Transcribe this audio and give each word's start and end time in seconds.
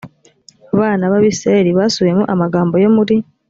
bana 0.79 1.03
b 1.11 1.13
abisirayeli 1.19 1.71
basubiyemo 1.79 2.23
amagambo 2.33 2.75
yo 2.83 2.89
muri 2.95 3.15